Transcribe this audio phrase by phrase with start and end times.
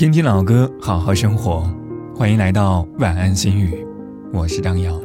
[0.00, 1.70] 听听老歌，好好生活。
[2.16, 3.86] 欢迎来到晚安心语，
[4.32, 4.98] 我是张扬。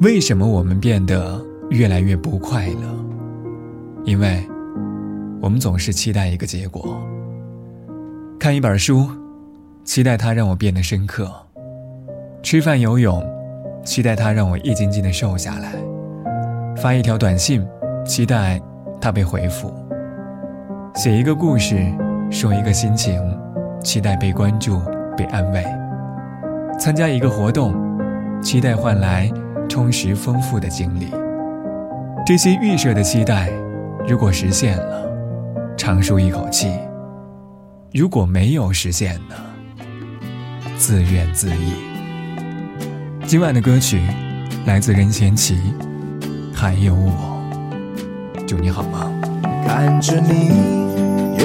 [0.00, 1.38] 为什么我们变得
[1.68, 3.04] 越来越不快乐？
[4.04, 4.42] 因为，
[5.38, 6.98] 我们总是期待一个结果。
[8.38, 9.06] 看一本书，
[9.84, 11.26] 期待它让我变得深刻；
[12.42, 13.22] 吃饭游泳，
[13.84, 15.72] 期待它让我一斤斤的瘦下来；
[16.74, 17.62] 发一条短信，
[18.02, 18.58] 期待
[18.98, 19.68] 它被回复；
[20.94, 21.84] 写一个故事。
[22.30, 23.20] 说一个心情，
[23.82, 24.80] 期待被关注、
[25.16, 25.62] 被安慰；
[26.78, 27.74] 参加一个活动，
[28.40, 29.30] 期待换来
[29.68, 31.08] 充实丰富的经历。
[32.24, 33.50] 这些预设的期待，
[34.06, 35.10] 如果实现了，
[35.76, 36.68] 长舒一口气；
[37.92, 39.34] 如果没有实现呢，
[40.78, 41.56] 自怨自艾。
[43.26, 44.00] 今晚的歌曲
[44.66, 45.56] 来自任贤齐，
[46.54, 47.12] 《还有我》，
[48.46, 49.10] 祝你好吗？
[49.66, 50.79] 看着你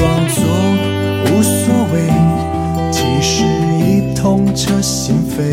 [0.00, 0.42] 装作
[1.26, 2.08] 无所谓，
[2.90, 5.52] 其实已痛彻心扉。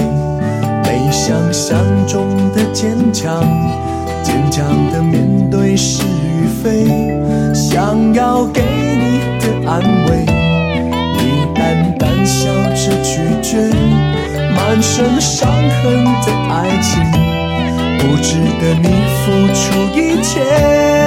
[0.83, 1.77] 没想象
[2.07, 3.43] 中的坚强，
[4.23, 6.87] 坚强的面对是与非。
[7.53, 10.25] 想要给你的安慰，
[11.17, 13.69] 你淡淡笑着拒绝。
[14.55, 17.03] 满身伤痕的爱情，
[17.99, 18.87] 不值得你
[19.19, 19.59] 付出
[19.93, 21.06] 一切。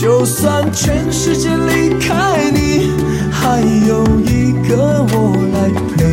[0.00, 2.92] 就算全世界离开你，
[3.32, 6.04] 还有一个我来陪，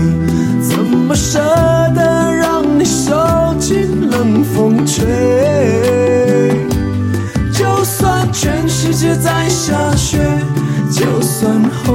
[0.60, 1.40] 怎么舍
[1.94, 4.10] 得让你受尽？
[4.10, 5.06] 冷风吹，
[7.54, 10.18] 就算全世界在下雪，
[10.92, 11.95] 就算后。